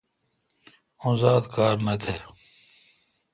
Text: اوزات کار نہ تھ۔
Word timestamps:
اوزات 1.05 1.43
کار 1.55 1.75
نہ 1.85 1.95
تھ۔ 2.01 2.07